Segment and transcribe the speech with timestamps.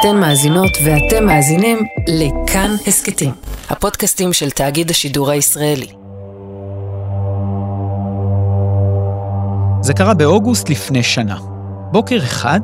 [0.00, 3.30] אתן מאזינות ואתם מאזינים לכאן הסכתים,
[3.70, 5.86] הפודקאסטים של תאגיד השידור הישראלי.
[9.80, 11.36] זה קרה באוגוסט לפני שנה.
[11.92, 12.58] בוקר אחד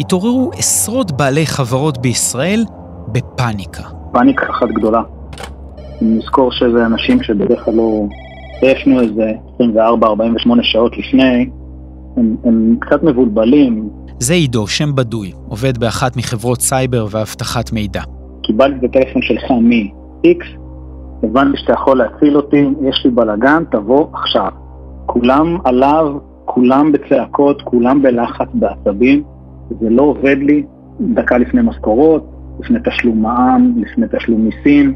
[0.00, 2.64] התעוררו עשרות בעלי חברות בישראל
[3.12, 3.82] בפאניקה.
[4.12, 5.02] פאניקה אחת גדולה.
[6.00, 8.06] נזכור שזה אנשים שבדרך כלל לא
[8.62, 9.62] הפנו איזה 24-48
[10.62, 11.50] שעות לפני,
[12.16, 13.88] הם, הם קצת מבולבלים,
[14.22, 18.00] זה עידו, שם בדוי, עובד באחת מחברות סייבר ואבטחת מידע.
[18.42, 20.44] קיבלתי את הטלפון שלך מ-X,
[21.22, 24.48] הבנתי שאתה יכול להציל אותי, יש לי בלאגן, תבוא עכשיו.
[25.06, 29.22] כולם עליו, כולם בצעקות, כולם בלחץ, בעצבים,
[29.80, 30.62] זה לא עובד לי
[31.00, 32.26] דקה לפני משכורות,
[32.60, 34.94] לפני תשלום מע"מ, לפני תשלום מיסים,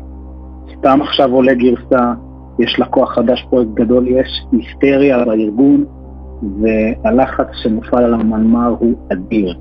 [0.79, 2.12] סתם עכשיו עולה גרסה,
[2.59, 5.84] יש לקוח חדש, פרויקט גדול, יש היסטריה בארגון,
[6.43, 9.55] והלחץ שמופעל על המנמ"ר הוא אדיר.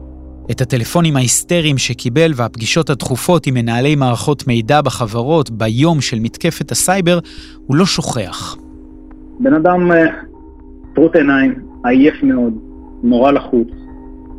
[0.52, 7.20] את הטלפונים ההיסטריים שקיבל והפגישות הדחופות עם מנהלי מערכות מידע בחברות ביום של מתקפת הסייבר,
[7.68, 8.58] הוא לא שוכח.
[9.40, 10.06] בן אדם אה,
[10.96, 11.54] טרוט עיניים,
[11.86, 12.54] עייף מאוד,
[13.04, 13.68] נורא לחוץ.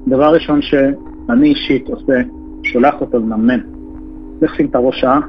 [0.08, 2.20] דבר ראשון שאני אישית עושה,
[2.62, 3.60] שולח אותו למאמן.
[4.42, 5.20] לך שים את הראש שעה,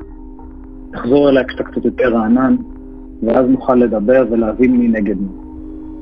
[0.92, 2.56] תחזור אליי כשאתה קצת יותר רענן,
[3.24, 5.45] ואז נוכל לדבר ולהבין מי נגד מי.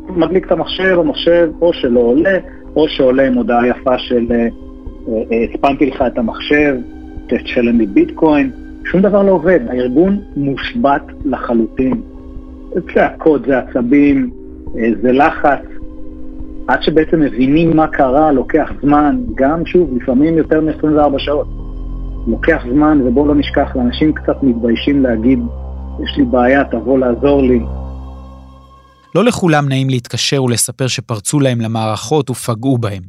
[0.09, 2.37] מדליק את המחשב, המחשב או שלא עולה,
[2.75, 4.47] או שעולה עם הודעה יפה של אה,
[5.07, 6.75] אה, הצפנתי לך את המחשב,
[7.27, 8.51] תשלם לי ביטקוין,
[8.85, 12.01] שום דבר לא עובד, הארגון מושבת לחלוטין.
[12.93, 14.29] צעקות, זה עצבים,
[14.77, 15.59] אה, זה לחץ.
[16.67, 21.47] עד שבעצם מבינים מה קרה, לוקח זמן, גם שוב, לפעמים יותר מ-24 שעות.
[22.27, 25.39] לוקח זמן, ובואו לא נשכח, אנשים קצת מתביישים להגיד,
[26.03, 27.61] יש לי בעיה, תבוא לעזור לי,
[29.15, 33.03] לא לכולם נעים להתקשר ולספר שפרצו להם למערכות ופגעו בהם.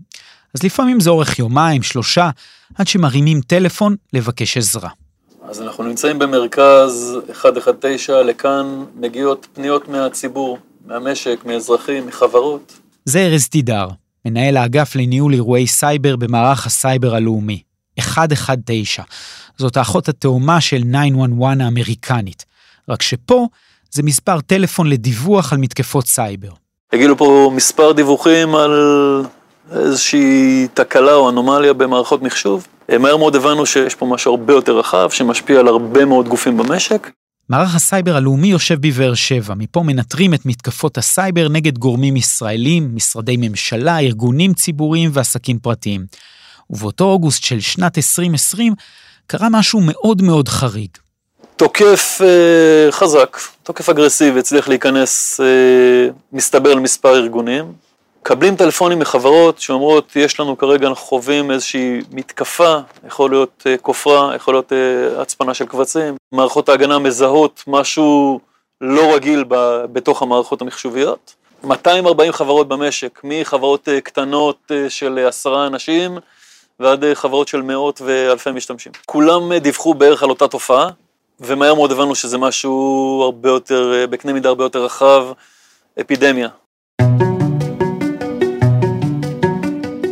[0.54, 2.30] אז לפעמים זה אורך יומיים, שלושה,
[2.74, 4.90] עד שמרימים טלפון לבקש עזרה.
[5.48, 12.78] אז אנחנו נמצאים במרכז 119, לכאן מגיעות פניות מהציבור, מהמשק, מאזרחים, מחברות.
[13.04, 13.88] זה ארז תידר,
[14.24, 17.62] מנהל האגף לניהול אירועי סייבר במערך הסייבר הלאומי,
[17.98, 19.04] 119.
[19.58, 22.44] זאת האחות התאומה של 911 האמריקנית.
[22.88, 23.48] רק שפה
[23.94, 26.48] זה מספר טלפון לדיווח על מתקפות סייבר.
[26.92, 28.72] הגיעו פה מספר דיווחים על
[29.72, 32.66] איזושהי תקלה או אנומליה במערכות מחשוב.
[32.98, 37.10] מהר מאוד הבנו שיש פה משהו הרבה יותר רחב, שמשפיע על הרבה מאוד גופים במשק.
[37.48, 43.36] מערך הסייבר הלאומי יושב בבאר שבע, מפה מנטרים את מתקפות הסייבר נגד גורמים ישראלים, משרדי
[43.38, 46.06] ממשלה, ארגונים ציבוריים ועסקים פרטיים.
[46.70, 48.74] ובאותו אוגוסט של שנת 2020
[49.26, 50.90] קרה משהו מאוד מאוד חריג.
[51.56, 57.72] תוקף אה, חזק, תוקף אגרסיבי, הצליח להיכנס, אה, מסתבר למספר ארגונים.
[58.20, 64.36] מקבלים טלפונים מחברות שאומרות, יש לנו כרגע, אנחנו חווים איזושהי מתקפה, יכול להיות אה, כופרה,
[64.36, 66.16] יכול להיות אה, הצפנה של קבצים.
[66.32, 68.40] מערכות ההגנה מזהות משהו
[68.80, 71.34] לא רגיל ב, בתוך המערכות המחשוביות.
[71.64, 76.18] 240 חברות במשק, מחברות אה, קטנות אה, של עשרה אנשים
[76.80, 78.92] ועד אה, חברות של מאות ואלפי משתמשים.
[79.06, 80.88] כולם דיווחו בערך על אותה תופעה.
[81.40, 85.24] ומהר מאוד הבנו שזה משהו הרבה יותר, אה, בקנה מידה הרבה יותר רחב,
[86.00, 86.48] אפידמיה.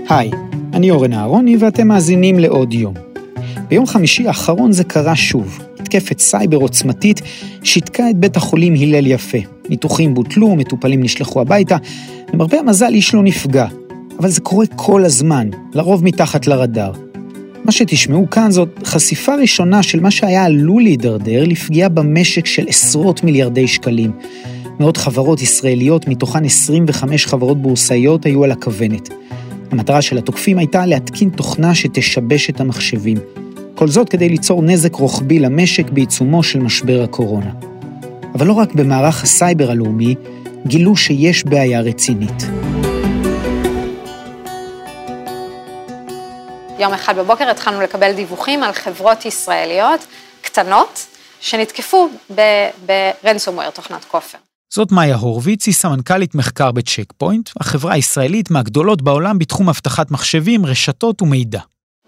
[0.08, 0.30] היי,
[0.72, 2.94] אני אורן אהרוני ואתם מאזינים לעוד יום.
[3.68, 5.58] ביום חמישי האחרון זה קרה שוב.
[5.80, 7.20] מתקפת סייבר עוצמתית
[7.62, 9.38] שיתקה את בית החולים הלל יפה.
[9.68, 11.76] ניתוחים בוטלו, מטופלים נשלחו הביתה,
[12.32, 13.66] למרבה המזל איש לא נפגע.
[14.18, 17.11] אבל זה קורה כל הזמן, לרוב מתחת לרדאר.
[17.64, 23.24] מה שתשמעו כאן זאת חשיפה ראשונה של מה שהיה עלול להידרדר לפגיעה במשק של עשרות
[23.24, 24.12] מיליארדי שקלים.
[24.80, 29.08] מאות חברות ישראליות, מתוכן 25 חברות בורסאיות, היו על הכוונת.
[29.70, 33.18] המטרה של התוקפים הייתה להתקין תוכנה שתשבש את המחשבים.
[33.74, 37.50] כל זאת כדי ליצור נזק רוחבי למשק בעיצומו של משבר הקורונה.
[38.34, 40.14] אבל לא רק במערך הסייבר הלאומי,
[40.66, 42.46] גילו שיש בעיה רצינית.
[46.82, 50.00] יום אחד בבוקר התחלנו לקבל דיווחים על חברות ישראליות
[50.40, 51.06] קטנות
[51.40, 52.08] שנתקפו
[53.22, 54.38] ב-ransomware, תוכנת כופר.
[54.74, 60.66] זאת מאיה הורוביץ, היא סמנכ"לית מחקר בצ'ק פוינט, החברה הישראלית מהגדולות בעולם בתחום אבטחת מחשבים,
[60.66, 61.60] רשתות ומידע.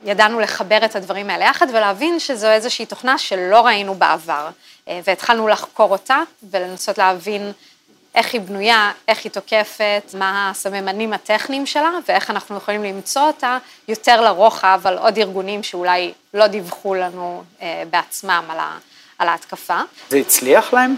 [0.05, 4.49] ידענו לחבר את הדברים האלה יחד ולהבין שזו איזושהי תוכנה שלא ראינו בעבר,
[4.89, 6.19] אה, והתחלנו לחקור אותה
[6.51, 7.53] ולנסות להבין
[8.15, 13.59] איך היא בנויה, איך היא תוקפת, מה הסממנים הטכניים שלה ואיך אנחנו יכולים למצוא אותה
[13.89, 18.79] יותר לרוחב על עוד ארגונים שאולי לא דיווחו לנו אה, בעצמם על, ה,
[19.19, 19.81] על ההתקפה.
[20.09, 20.97] זה הצליח להם?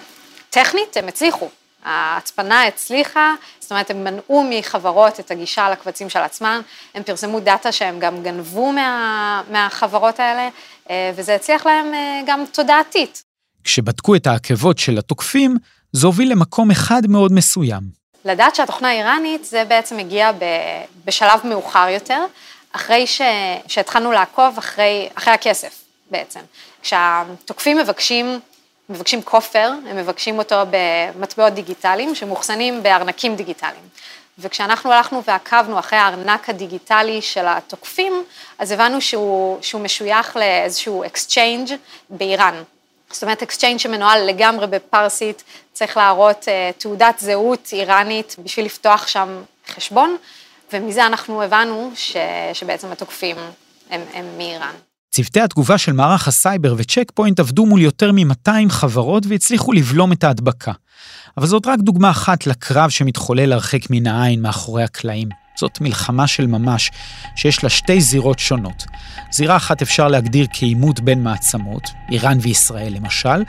[0.51, 1.49] טכנית הם הצליחו.
[1.85, 6.61] ההצפנה הצליחה, זאת אומרת, הם מנעו מחברות את הגישה לקבצים של עצמן,
[6.95, 10.49] הם פרסמו דאטה שהם גם גנבו מה, מהחברות האלה,
[10.91, 13.23] אה, וזה הצליח להם אה, גם תודעתית.
[13.65, 15.57] כשבדקו את העקבות של התוקפים,
[15.97, 17.83] זה הוביל למקום אחד מאוד מסוים.
[18.25, 20.31] לדעת שהתוכנה איראנית, זה בעצם הגיע
[21.05, 22.25] בשלב מאוחר יותר,
[22.73, 23.21] אחרי ש...
[23.67, 26.41] שהתחלנו לעקוב אחרי, אחרי הכסף בעצם.
[26.83, 28.41] כשהתוקפים מבקשים,
[28.89, 33.85] מבקשים כופר, הם מבקשים אותו במטבעות דיגיטליים שמאוחסנים בארנקים דיגיטליים.
[34.39, 38.25] וכשאנחנו הלכנו ועקבנו אחרי הארנק הדיגיטלי של התוקפים,
[38.59, 41.73] אז הבנו שהוא, שהוא משוייך לאיזשהו exchange
[42.11, 42.63] באיראן.
[43.17, 49.29] זאת אומרת, exchange שמנוהל לגמרי בפרסית, צריך להראות uh, תעודת זהות איראנית בשביל לפתוח שם
[49.75, 50.17] חשבון,
[50.73, 52.17] ומזה אנחנו הבנו ש,
[52.53, 53.37] שבעצם התוקפים
[53.91, 54.75] הם, הם מאיראן.
[55.11, 60.25] צוותי התגובה של מערך הסייבר וצ'ק פוינט עבדו מול יותר מ-200 חברות והצליחו לבלום את
[60.25, 60.73] ההדבקה.
[61.37, 65.46] אבל זאת רק דוגמה אחת לקרב שמתחולל הרחק מן העין מאחורי הקלעים.
[65.59, 66.91] זאת מלחמה של ממש,
[67.37, 68.87] שיש לה שתי זירות שונות.
[69.31, 73.43] זירה אחת אפשר להגדיר כעימות בין מעצמות, איראן וישראל למשל,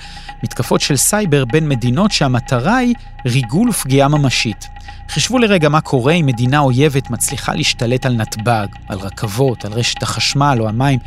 [0.43, 2.95] מתקפות של סייבר בין מדינות שהמטרה היא
[3.25, 4.67] ריגול ופגיעה ממשית.
[5.09, 10.03] חישבו לרגע מה קורה אם מדינה אויבת מצליחה להשתלט על נתב"ג, על רכבות, על רשת
[10.03, 10.99] החשמל או המים.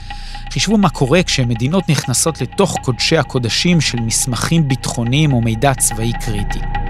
[0.51, 6.90] חישבו מה קורה כשמדינות נכנסות לתוך קודשי הקודשים של מסמכים ביטחוניים או מידע צבאי קריטי.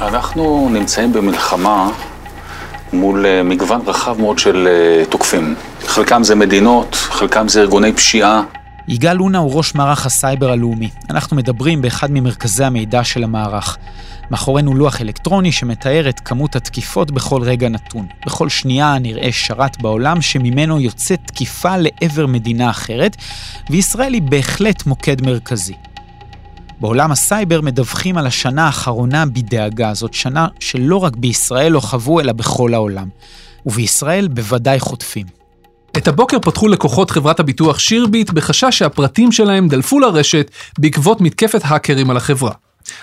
[0.00, 1.90] אנחנו נמצאים במלחמה
[2.92, 5.54] מול אה, מגוון רחב מאוד של אה, תוקפים.
[5.86, 8.42] חלקם זה מדינות, חלקם זה ארגוני פשיעה.
[8.88, 10.90] יגאל לונה הוא ראש מערך הסייבר הלאומי.
[11.10, 13.78] אנחנו מדברים באחד ממרכזי המידע של המערך.
[14.30, 18.06] מאחורינו לוח אלקטרוני שמתאר את כמות התקיפות בכל רגע נתון.
[18.26, 23.16] בכל שנייה נראה שרת בעולם שממנו יוצאת תקיפה לעבר מדינה אחרת,
[23.70, 25.74] וישראל היא בהחלט מוקד מרכזי.
[26.82, 29.94] בעולם הסייבר מדווחים על השנה האחרונה בדאגה.
[29.94, 33.08] זאת שנה שלא רק בישראל לא חוו, אלא בכל העולם.
[33.66, 35.26] ובישראל בוודאי חוטפים.
[35.96, 42.10] את הבוקר פתחו לקוחות חברת הביטוח שירביט בחשש שהפרטים שלהם דלפו לרשת בעקבות מתקפת האקרים
[42.10, 42.52] על החברה.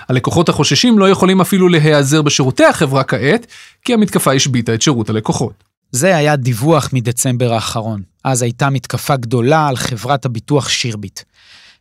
[0.09, 3.47] הלקוחות החוששים לא יכולים אפילו להיעזר בשירותי החברה כעת,
[3.85, 5.63] כי המתקפה השביתה את שירות הלקוחות.
[5.91, 8.01] זה היה דיווח מדצמבר האחרון.
[8.23, 11.19] אז הייתה מתקפה גדולה על חברת הביטוח שירביט.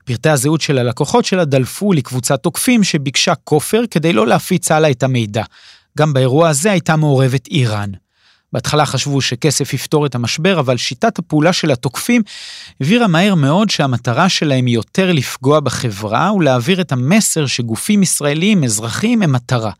[0.09, 5.03] פרטי הזהות של הלקוחות שלה דלפו לקבוצת תוקפים שביקשה כופר כדי לא להפיץ הלאה את
[5.03, 5.43] המידע.
[5.99, 7.91] גם באירוע הזה הייתה מעורבת איראן.
[8.53, 12.23] בהתחלה חשבו שכסף יפתור את המשבר, אבל שיטת הפעולה של התוקפים
[12.81, 19.23] הבהירה מהר מאוד שהמטרה שלהם היא יותר לפגוע בחברה ולהעביר את המסר שגופים ישראלים, אזרחים,
[19.23, 19.73] הם מטרה.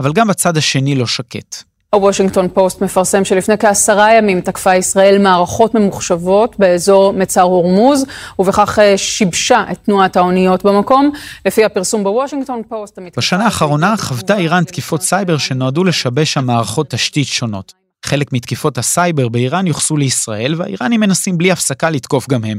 [0.00, 1.62] אבל גם הצד השני לא שקט.
[1.94, 8.06] הוושינגטון פוסט מפרסם שלפני כעשרה ימים תקפה ישראל מערכות ממוחשבות באזור מצר הורמוז,
[8.38, 11.10] ובכך אה, שיבשה את תנועת האוניות במקום.
[11.46, 12.98] לפי הפרסום בוושינגטון פוסט...
[13.16, 17.72] בשנה האחרונה חוותה איראן תקיפות סייבר שנועדו לשבש המערכות תשתית שונות.
[18.06, 22.58] חלק מתקיפות הסייבר באיראן יוחסו לישראל, והאיראנים מנסים בלי הפסקה לתקוף גם הם.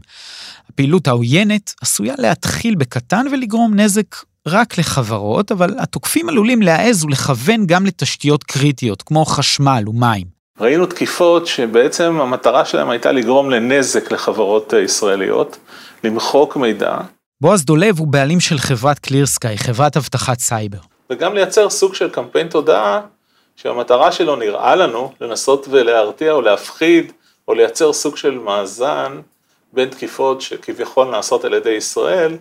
[0.70, 4.16] הפעילות העוינת עשויה להתחיל בקטן ולגרום נזק
[4.48, 10.28] רק לחברות, אבל התוקפים עלולים להעז ולכוון גם לתשתיות קריטיות, כמו חשמל ומים.
[10.60, 15.58] ראינו תקיפות שבעצם המטרה שלהם הייתה לגרום לנזק לחברות ישראליות,
[16.04, 16.98] למחוק מידע.
[17.42, 20.78] בועז דולב הוא בעלים של חברת קלירסקאי, חברת אבטחת סייבר.
[21.10, 23.02] וגם לייצר סוג של קמפיין תודעה,
[23.56, 27.12] שהמטרה שלו נראה לנו לנסות ולהרתיע או להפחיד,
[27.48, 29.20] או לייצר סוג של מאזן
[29.74, 32.38] בין תקיפות שכביכול נעשות על ידי ישראל,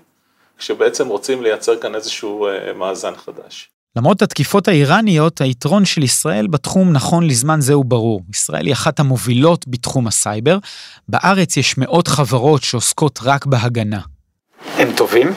[0.63, 3.69] כשבעצם רוצים לייצר כאן איזשהו אה, מאזן חדש.
[3.97, 8.23] למרות התקיפות האיראניות, היתרון של ישראל בתחום נכון לזמן זה הוא ברור.
[8.35, 10.59] ישראל היא אחת המובילות בתחום הסייבר.
[11.09, 14.01] בארץ יש מאות חברות שעוסקות רק בהגנה.
[14.77, 15.33] הם טובים?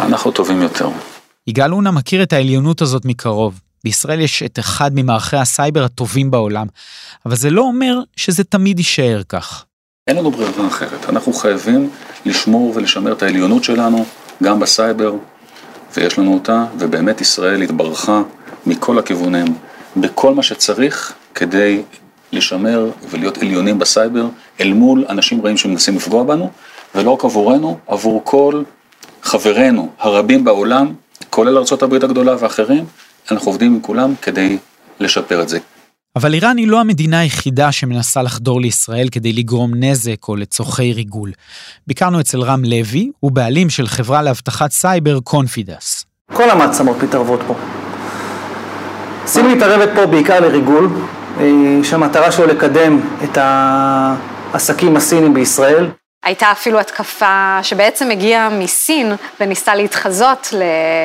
[0.00, 0.88] אנחנו טובים יותר.
[1.46, 3.60] יגאל אונה מכיר את העליונות הזאת מקרוב.
[3.84, 6.66] בישראל יש את אחד ממערכי הסייבר הטובים בעולם,
[7.26, 9.64] אבל זה לא אומר שזה תמיד יישאר כך.
[10.06, 11.90] אין לנו ברירה אחרת, אנחנו חייבים
[12.26, 14.04] לשמור ולשמר את העליונות שלנו,
[14.42, 15.14] גם בסייבר,
[15.96, 18.22] ויש לנו אותה, ובאמת ישראל התברכה
[18.66, 19.46] מכל הכיוונים,
[19.96, 21.82] בכל מה שצריך כדי
[22.32, 24.26] לשמר ולהיות עליונים בסייבר,
[24.60, 26.50] אל מול אנשים רעים שמנסים לפגוע בנו,
[26.94, 28.62] ולא רק עבורנו, עבור כל
[29.22, 30.92] חברינו הרבים בעולם,
[31.30, 32.84] כולל ארה"ב הגדולה ואחרים,
[33.30, 34.58] אנחנו עובדים עם כולם כדי
[35.00, 35.58] לשפר את זה.
[36.16, 41.32] אבל איראן היא לא המדינה היחידה שמנסה לחדור לישראל כדי לגרום נזק או לצורכי ריגול.
[41.86, 46.04] ביקרנו אצל רם לוי, הוא בעלים של חברה לאבטחת סייבר קונפידס.
[46.32, 47.54] כל המעצמות מתערבות פה.
[49.26, 50.88] סין מתערבת פה בעיקר לריגול,
[51.40, 51.44] אה,
[51.82, 55.86] שהמטרה שלו לקדם את העסקים הסינים בישראל.
[56.24, 60.54] הייתה אפילו התקפה שבעצם הגיעה מסין וניסתה להתחזות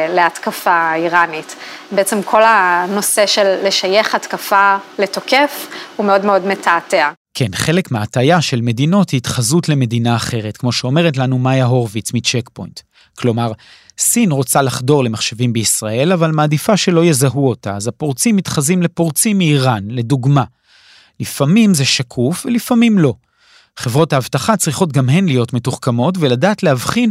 [0.09, 1.55] להתקפה איראנית.
[1.91, 7.09] בעצם כל הנושא של לשייך התקפה לתוקף הוא מאוד מאוד מתעתע.
[7.33, 12.49] כן, חלק מההטייה של מדינות היא התחזות למדינה אחרת, כמו שאומרת לנו מאיה הורוביץ מצ'ק
[12.53, 12.79] פוינט.
[13.17, 13.51] כלומר,
[13.97, 19.83] סין רוצה לחדור למחשבים בישראל, אבל מעדיפה שלא יזהו אותה, אז הפורצים מתחזים לפורצים מאיראן,
[19.87, 20.43] לדוגמה.
[21.19, 23.13] לפעמים זה שקוף ולפעמים לא.
[23.79, 27.09] חברות האבטחה צריכות גם הן להיות מתוחכמות ולדעת להבחין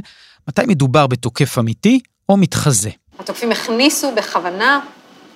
[0.49, 2.91] מתי מדובר בתוקף אמיתי או מתחזה.
[3.19, 4.81] התוקפים הכניסו בכוונה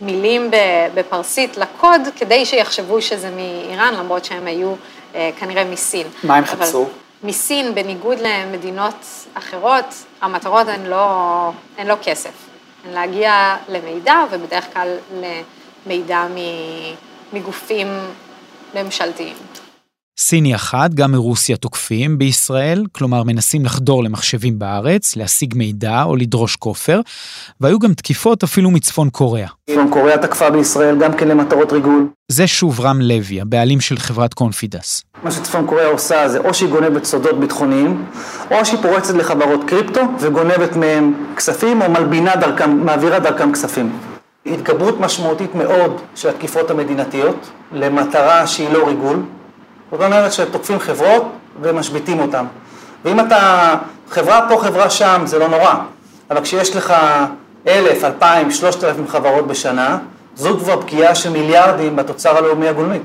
[0.00, 0.50] מילים
[0.94, 4.74] בפרסית לקוד כדי שיחשבו שזה מאיראן, למרות שהם היו
[5.14, 6.06] אה, כנראה מסין.
[6.24, 6.88] מה הם חיפשו?
[7.22, 9.84] מסין, בניגוד למדינות אחרות,
[10.20, 12.32] המטרות הן לא, הן לא כסף,
[12.84, 14.88] הן להגיע למידע, ובדרך כלל
[15.86, 16.26] למידע
[17.32, 17.88] מגופים
[18.74, 19.36] ממשלתיים.
[20.18, 26.56] סיני אחת, גם מרוסיה תוקפים בישראל, כלומר מנסים לחדור למחשבים בארץ, להשיג מידע או לדרוש
[26.56, 27.00] כופר,
[27.61, 29.49] והיו גם תקיפות אפילו מצפון קוריאה.
[29.71, 32.09] צפון קוריאה תקפה בישראל גם כן למטרות ריגול.
[32.28, 35.02] זה שוב רם לוי, הבעלים של חברת קונפידס.
[35.23, 38.04] מה שצפון קוריאה עושה זה או שהיא גונבת סודות ביטחוניים,
[38.50, 43.92] או שהיא פורצת לחברות קריפטו וגונבת מהם כספים, או מלבינה דרכם, מעבירה דרכם כספים.
[44.47, 49.23] התגברות משמעותית מאוד של התקיפות המדינתיות, למטרה שהיא לא ריגול.
[49.94, 51.22] זאת אומרת שתוקפים חברות
[51.62, 52.44] ומשביתים אותן.
[53.04, 53.74] ואם אתה
[54.10, 55.74] חברה פה, חברה שם, זה לא נורא.
[56.30, 56.94] אבל כשיש לך
[57.68, 59.98] אלף, אלפיים, שלושת אלפים חברות בשנה,
[60.36, 62.98] זו כבר פגיעה של מיליארדים בתוצר הלאומי הגולמי.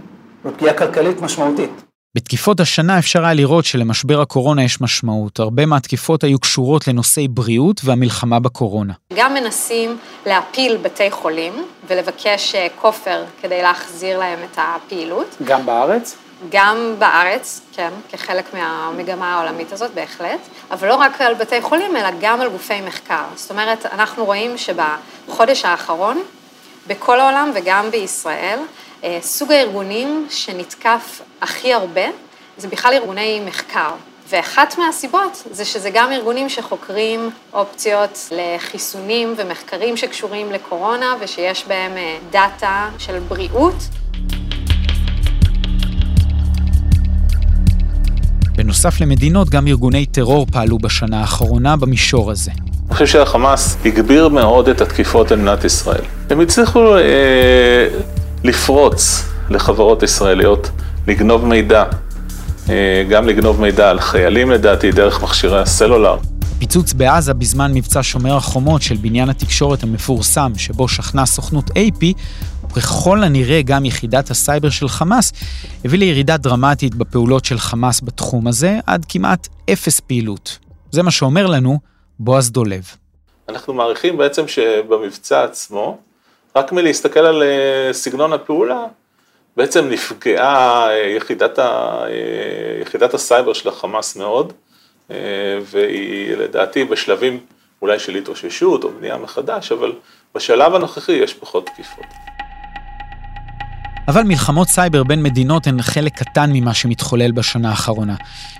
[0.44, 1.70] זו פגיעה כלכלית משמעותית.
[2.16, 5.40] בתקיפות השנה אפשר היה לראות שלמשבר הקורונה יש משמעות.
[5.40, 8.94] הרבה מהתקיפות היו קשורות לנושאי בריאות והמלחמה בקורונה.
[9.14, 11.54] גם מנסים להפיל בתי חולים
[11.88, 15.36] ולבקש אה, כופר כדי להחזיר להם את הפעילות.
[15.44, 16.18] גם בארץ?
[16.50, 20.40] גם בארץ, כן, כחלק מהמגמה העולמית הזאת, בהחלט,
[20.72, 23.24] אבל לא רק על בתי חולים, אלא גם על גופי מחקר.
[23.36, 26.24] זאת אומרת, אנחנו רואים שבחודש האחרון,
[26.88, 28.60] בכל העולם וגם בישראל,
[29.04, 32.06] אה, סוג הארגונים שנתקף הכי הרבה,
[32.58, 33.92] זה בכלל ארגוני מחקר.
[34.30, 42.18] ואחת מהסיבות זה שזה גם ארגונים שחוקרים אופציות לחיסונים ומחקרים שקשורים לקורונה ושיש בהם אה,
[42.30, 43.99] דאטה של בריאות.
[48.84, 52.52] בנוסף למדינות, גם ארגוני טרור פעלו בשנה האחרונה במישור הזה.
[52.52, 56.02] אני חושב שהחמאס הגביר מאוד את התקיפות על מדינת ישראל.
[56.30, 57.88] הם הצליחו אה,
[58.44, 60.70] לפרוץ לחברות ישראליות,
[61.08, 61.84] לגנוב מידע,
[62.70, 66.18] אה, גם לגנוב מידע על חיילים לדעתי, דרך מכשירי הסלולר.
[66.60, 72.06] פיצוץ בעזה בזמן מבצע שומר החומות של בניין התקשורת המפורסם, שבו שכנה סוכנות AP,
[72.76, 75.34] וככל הנראה גם יחידת הסייבר של חמאס,
[75.86, 80.58] הביא לירידה דרמטית בפעולות של חמאס בתחום הזה, עד כמעט אפס פעילות.
[80.92, 81.80] זה מה שאומר לנו
[82.20, 82.84] בועז דולב.
[83.50, 85.98] אנחנו מעריכים בעצם שבמבצע עצמו,
[86.56, 88.86] רק מלהסתכל על אה, סגנון הפעולה,
[89.58, 94.54] בעצם נפגעה אה, יחידת, ה, אה, יחידת הסייבר של החמאס מאוד,
[95.62, 97.40] והיא לדעתי בשלבים
[97.82, 99.94] אולי של התאוששות או בנייה מחדש, אבל
[100.36, 102.06] בשלב הנוכחי יש פחות תקיפות.
[104.10, 108.16] אבל מלחמות סייבר בין מדינות הן חלק קטן ממה שמתחולל בשנה האחרונה.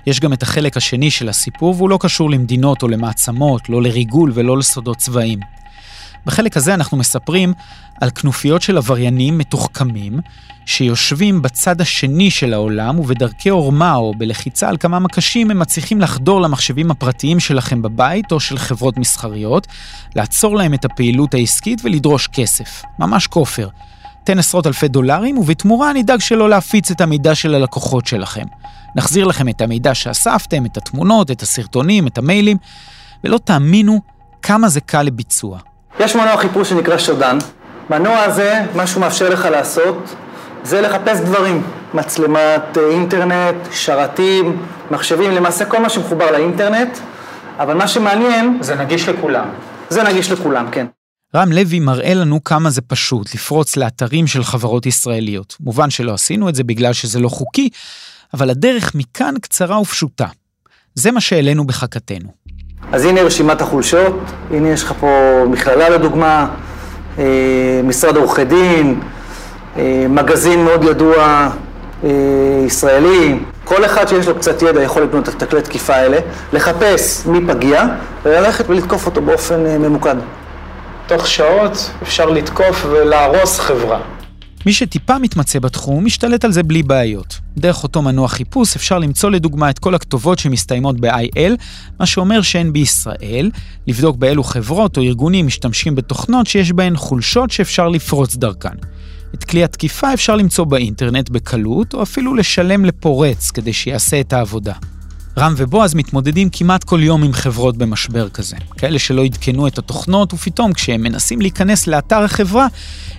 [0.06, 4.32] יש גם את החלק השני של הסיפור, והוא לא קשור למדינות או למעצמות, לא לריגול
[4.34, 5.38] ולא לסודות צבאיים.
[6.26, 7.52] בחלק הזה אנחנו מספרים
[8.00, 10.20] על כנופיות של עבריינים מתוחכמים,
[10.66, 16.40] שיושבים בצד השני של העולם ובדרכי עורמה או בלחיצה על כמה מקשים הם מצליחים לחדור
[16.40, 19.66] למחשבים הפרטיים שלכם בבית או של חברות מסחריות,
[20.16, 22.82] לעצור להם את הפעילות העסקית ולדרוש כסף.
[22.98, 23.68] ממש כופר.
[24.24, 28.44] תן עשרות אלפי דולרים, ובתמורה נדאג שלא להפיץ את המידע של הלקוחות שלכם.
[28.96, 32.56] נחזיר לכם את המידע שאספתם, את התמונות, את הסרטונים, את המיילים,
[33.24, 34.00] ולא תאמינו
[34.42, 35.58] כמה זה קל לביצוע.
[36.00, 37.38] יש מנוע חיפוש שנקרא שודן.
[37.90, 40.14] מנוע הזה, מה שהוא מאפשר לך לעשות,
[40.64, 41.62] זה לחפש דברים.
[41.94, 46.98] מצלמת אה, אינטרנט, שרתים, מחשבים, למעשה כל מה שמחובר לאינטרנט,
[47.58, 48.58] אבל מה שמעניין...
[48.60, 49.48] זה נגיש לכולם.
[49.88, 50.86] זה נגיש לכולם, כן.
[51.34, 55.56] רם לוי מראה לנו כמה זה פשוט לפרוץ לאתרים של חברות ישראליות.
[55.60, 57.68] מובן שלא עשינו את זה בגלל שזה לא חוקי,
[58.34, 60.26] אבל הדרך מכאן קצרה ופשוטה.
[60.94, 62.28] זה מה שהעלינו בחכתנו.
[62.92, 64.20] אז הנה רשימת החולשות,
[64.50, 66.48] הנה יש לך פה מכללה לדוגמה,
[67.18, 67.24] אה,
[67.84, 69.00] משרד עורכי דין,
[69.76, 71.50] אה, מגזין מאוד ידוע
[72.04, 72.10] אה,
[72.66, 76.18] ישראלי, כל אחד שיש לו קצת ידע יכול לקנות את תקלי תקיפה האלה,
[76.52, 77.84] לחפש מי פגיע
[78.22, 80.16] וללכת ולתקוף אותו באופן ממוקד.
[81.16, 84.00] תוך שעות אפשר לתקוף ולהרוס חברה.
[84.66, 87.38] מי שטיפה מתמצא בתחום, משתלט על זה בלי בעיות.
[87.56, 91.52] דרך אותו מנוע חיפוש אפשר למצוא לדוגמה את כל הכתובות שמסתיימות ב-IL,
[92.00, 93.50] מה שאומר שאין בישראל,
[93.86, 98.76] לבדוק באילו חברות או ארגונים משתמשים בתוכנות שיש בהן חולשות שאפשר לפרוץ דרכן.
[99.34, 104.74] את כלי התקיפה אפשר למצוא באינטרנט בקלות, או אפילו לשלם לפורץ כדי שיעשה את העבודה.
[105.40, 108.56] רם ובועז מתמודדים כמעט כל יום עם חברות במשבר כזה.
[108.78, 112.66] כאלה שלא עדכנו את התוכנות, ופתאום כשהם מנסים להיכנס לאתר החברה,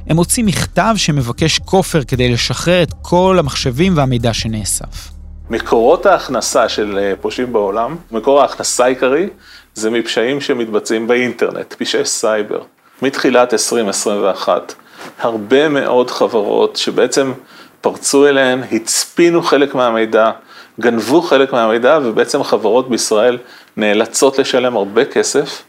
[0.07, 5.11] הם מוצאים מכתב שמבקש כופר כדי לשחרר את כל המחשבים והמידע שנאסף.
[5.49, 9.27] מקורות ההכנסה של אה, פושעים בעולם, מקור ההכנסה העיקרי,
[9.73, 12.61] זה מפשעים שמתבצעים באינטרנט, פשעי סייבר.
[13.01, 14.73] מתחילת 2021,
[15.19, 17.33] הרבה מאוד חברות שבעצם
[17.81, 20.31] פרצו אליהן, הצפינו חלק מהמידע,
[20.79, 23.37] גנבו חלק מהמידע, ובעצם חברות בישראל
[23.77, 25.63] נאלצות לשלם הרבה כסף,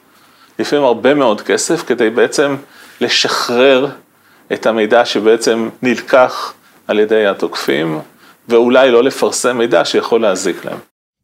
[0.59, 2.56] לפעמים הרבה מאוד כסף, כדי בעצם
[3.00, 3.87] לשחרר
[4.52, 6.52] את המידע שבעצם נלקח
[6.88, 8.00] על ידי התוקפים,
[8.49, 10.78] ואולי לא לפרסם מידע שיכול להזיק להם.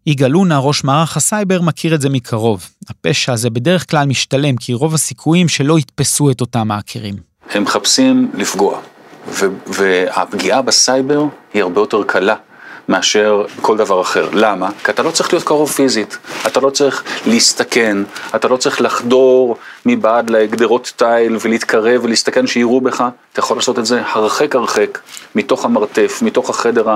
[0.07, 2.71] יגאל אונה, ראש מערך הסייבר, מכיר את זה מקרוב.
[2.91, 7.15] הפשע הזה בדרך כלל משתלם, כי רוב הסיכויים שלא יתפסו את אותם האקרים.
[7.51, 8.81] הם מחפשים לפגוע,
[9.67, 12.35] והפגיעה בסייבר היא הרבה יותר קלה
[12.89, 14.29] מאשר כל דבר אחר.
[14.33, 14.69] למה?
[14.85, 17.99] כי אתה לא צריך להיות קרוב פיזית, אתה לא צריך להסתכן,
[18.37, 23.87] אתה לא צריך לחדור מבעד לגדרות תיל ולהתקרב ולהסתכן שיראו בך, אתה יכול לעשות את
[23.87, 24.99] זה הרחק הרחק,
[25.35, 26.87] מתוך המרתף, מתוך החדר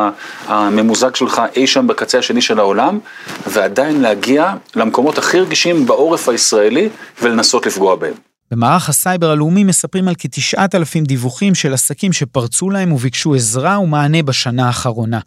[0.46, 2.98] הממוזג שלך אי שם בקצה השני של העולם,
[3.46, 6.88] ועדיין להגיע למקומות הכי רגישים בעורף הישראלי
[7.22, 8.14] ולנסות לפגוע בהם.
[8.50, 14.22] במערך הסייבר הלאומי מספרים על כתשעת אלפים דיווחים של עסקים שפרצו להם וביקשו עזרה ומענה
[14.22, 15.18] בשנה האחרונה.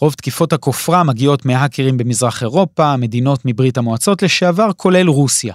[0.00, 5.54] רוב תקיפות הכופרה מגיעות מהאקרים במזרח אירופה, מדינות מברית המועצות לשעבר, כולל רוסיה.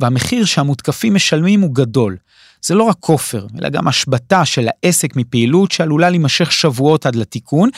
[0.00, 2.16] והמחיר שהמותקפים משלמים הוא גדול.
[2.62, 7.70] זה לא רק כופר, אלא גם השבתה של העסק מפעילות שעלולה להימשך שבועות עד לתיקון,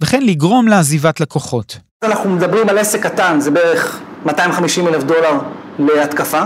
[0.00, 1.78] וכן לגרום לעזיבת לקוחות.
[2.04, 5.38] אנחנו מדברים על עסק קטן, זה בערך 250 אלף דולר
[5.78, 6.42] להתקפה.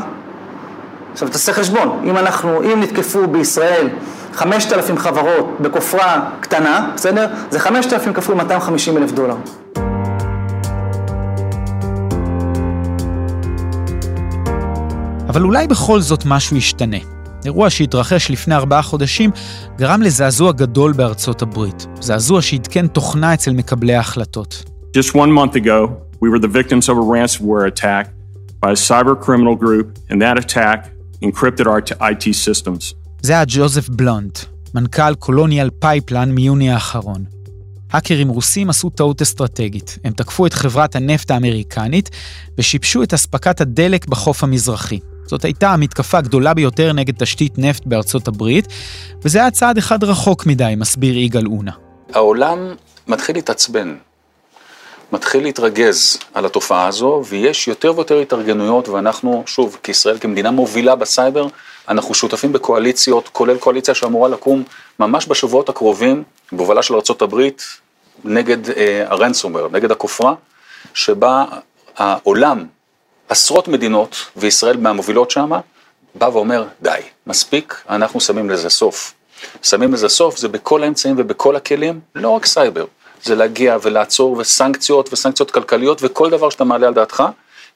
[1.17, 3.89] עכשיו תעשה חשבון, אם אנחנו, אם נתקפו בישראל
[4.33, 7.27] 5,000 חברות בכופרה קטנה, בסדר?
[7.51, 9.37] זה 5,000 כפול 250 אלף דולר.
[15.29, 16.97] אבל אולי בכל זאת משהו ישתנה.
[17.45, 19.31] אירוע שהתרחש לפני ארבעה חודשים
[19.79, 21.87] גרם לזעזוע גדול בארצות הברית.
[22.01, 24.65] זעזוע שעדכן תוכנה אצל מקבלי ההחלטות.
[24.97, 25.89] Just one month ago,
[26.21, 28.07] we were the victims of a ransomware attack
[28.61, 32.95] by a cyber criminal group, and that attack encrypted our IT systems.
[33.23, 34.39] זה היה ג'וזף בלונט,
[34.75, 37.25] מנכ"ל Colonial Pipeline מיוני האחרון.
[37.93, 39.99] האקרים רוסים עשו טעות אסטרטגית.
[40.05, 42.11] הם תקפו את חברת הנפט האמריקנית
[42.59, 44.99] ושיבשו את אספקת הדלק בחוף המזרחי.
[45.27, 48.69] זאת הייתה המתקפה הגדולה ביותר נגד תשתית נפט בארצות הברית,
[49.25, 51.73] וזה היה צעד אחד רחוק מדי, מסביר יגאל אונה.
[52.13, 52.59] העולם
[53.09, 53.95] מתחיל להתעצבן,
[55.13, 61.47] מתחיל להתרגז על התופעה הזו, ויש יותר ויותר התארגנויות, ואנחנו, שוב, כישראל, כמדינה מובילה בסייבר,
[61.89, 64.63] אנחנו שותפים בקואליציות, כולל קואליציה שאמורה לקום
[65.01, 67.49] ממש בשבועות הקרובים, בהובלה של ארה"ב,
[68.25, 70.35] נגד אה, הרנסומר, נגד הכופרה,
[70.95, 71.45] שבה
[71.97, 72.67] העולם,
[73.29, 75.51] עשרות מדינות, וישראל מהמובילות שם,
[76.15, 79.15] בא ואומר, די, מספיק, אנחנו שמים לזה סוף.
[79.63, 82.85] שמים לזה סוף, זה בכל האמצעים ובכל הכלים, לא רק סייבר,
[83.23, 87.23] זה להגיע ולעצור וסנקציות וסנקציות כלכליות וכל דבר שאתה מעלה על דעתך,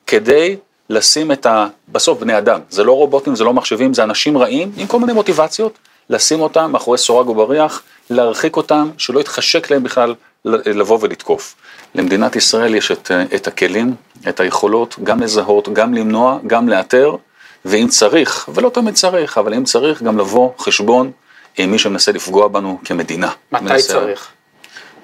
[0.06, 0.56] כדי
[0.90, 1.66] לשים את ה...
[1.88, 5.12] בסוף בני אדם, זה לא רובוטים, זה לא מחשבים, זה אנשים רעים עם כל מיני
[5.12, 5.78] מוטיבציות,
[6.10, 11.54] לשים אותם מאחורי סורג ובריח, להרחיק אותם, שלא יתחשק להם בכלל לבוא ולתקוף.
[11.94, 13.94] למדינת ישראל יש את, את הכלים,
[14.28, 17.16] את היכולות, גם לזהות, גם למנוע, גם לאתר,
[17.64, 21.10] ואם צריך, ולא תמיד צריך, אבל אם צריך, גם לבוא חשבון
[21.58, 23.30] עם מי שמנסה לפגוע בנו כמדינה.
[23.52, 24.28] מתי מנסה, צריך?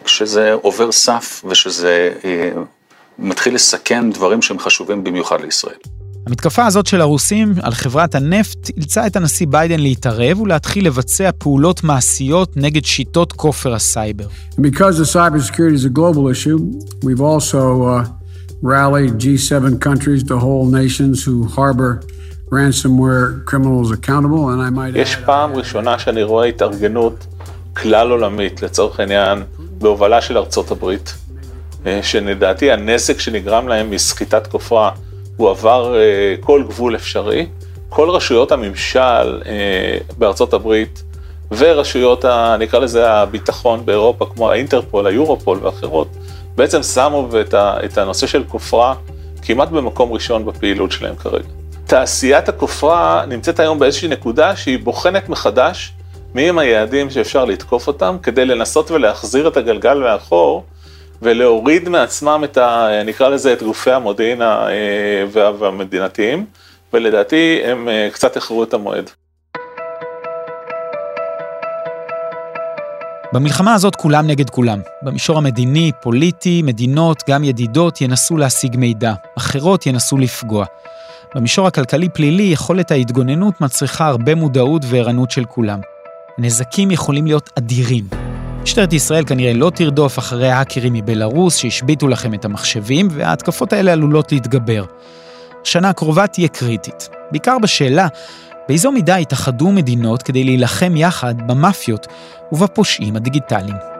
[0.07, 2.51] כשזה עובר סף ושזה אה,
[3.19, 5.77] מתחיל לסכן דברים שהם חשובים במיוחד לישראל.
[6.27, 11.85] המתקפה הזאת של הרוסים על חברת הנפט אילצה את הנשיא ביידן להתערב ולהתחיל לבצע פעולות
[11.85, 14.27] מעשיות נגד שיטות כופר הסייבר.
[14.59, 16.59] Because the cybersecurity is a global issue,
[17.05, 18.05] we've also uh,
[18.63, 22.01] rallied G7 countries to hold nations who harbor
[22.51, 24.97] ransomware criminals accountable, and I might...
[24.99, 27.27] יש פעם ראשונה שאני רואה התארגנות
[27.77, 29.43] כלל עולמית, לצורך העניין,
[29.79, 31.15] בהובלה של ארצות הברית,
[31.87, 34.91] אה, שלדעתי הנזק שנגרם להם מסחיטת כופרה
[35.37, 37.47] הוא עבר אה, כל גבול אפשרי.
[37.89, 41.03] כל רשויות הממשל אה, בארצות הברית
[41.51, 46.09] ורשויות, ה, נקרא לזה הביטחון באירופה, כמו האינטרפול, היורופול ואחרות,
[46.57, 48.95] בעצם שמו את, ה, את הנושא של כופרה
[49.43, 51.49] כמעט במקום ראשון בפעילות שלהם כרגע.
[51.87, 55.93] תעשיית הכופרה נמצאת היום באיזושהי נקודה שהיא בוחנת מחדש
[56.37, 60.65] מי הם היעדים שאפשר לתקוף אותם, כדי לנסות ולהחזיר את הגלגל מאחור,
[61.23, 62.89] ולהוריד מעצמם את ה...
[63.05, 64.43] נקרא לזה את גופי המודיעין
[65.33, 66.45] והמדינתיים,
[66.93, 69.11] ולדעתי הם קצת איחרו את המועד.
[73.33, 74.81] במלחמה הזאת כולם נגד כולם.
[75.03, 79.13] במישור המדיני, פוליטי, מדינות, גם ידידות, ינסו להשיג מידע.
[79.39, 80.65] אחרות ינסו לפגוע.
[81.35, 85.81] במישור הכלכלי-פלילי, יכולת ההתגוננות מצריכה הרבה מודעות וערנות של כולם.
[86.39, 88.05] הנזקים יכולים להיות אדירים.
[88.63, 94.33] משטרת ישראל כנראה לא תרדוף אחרי האקרים מבלארוס שהשביתו לכם את המחשבים, וההתקפות האלה עלולות
[94.33, 94.85] להתגבר.
[95.63, 98.09] השנה הקרובה תהיה קריטית, בעיקר בשאלה
[98.69, 102.07] באיזו מידה התאחדו מדינות כדי להילחם יחד במאפיות
[102.53, 103.96] ובפושעים הדיגיטליים.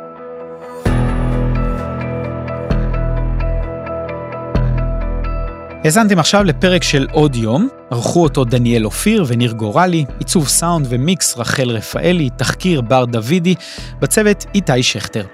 [5.87, 11.39] האזנתם עכשיו לפרק של עוד יום, ערכו אותו דניאל אופיר וניר גורלי, עיצוב סאונד ומיקס
[11.39, 13.55] רחל רפאלי, תחקיר בר דוידי,
[14.01, 15.25] בצוות איתי שכטר.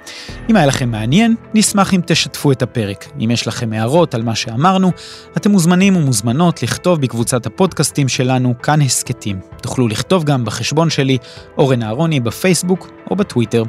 [0.50, 3.06] אם היה לכם מעניין, נשמח אם תשתפו את הפרק.
[3.24, 4.92] אם יש לכם הערות על מה שאמרנו,
[5.36, 9.40] אתם מוזמנים ומוזמנות לכתוב בקבוצת הפודקאסטים שלנו, כאן הסכתים.
[9.62, 11.18] תוכלו לכתוב גם בחשבון שלי,
[11.58, 13.62] אורן אהרוני, בפייסבוק או בטוויטר.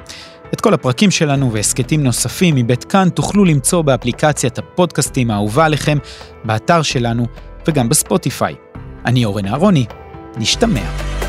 [0.54, 5.98] את כל הפרקים שלנו והסכתים נוספים מבית כאן תוכלו למצוא באפליקציית הפודקאסטים האהובה עליכם,
[6.44, 7.26] באתר שלנו
[7.68, 8.56] וגם בספוטיפיי.
[9.06, 9.86] אני אורן אהרוני,
[10.38, 11.23] נשתמע.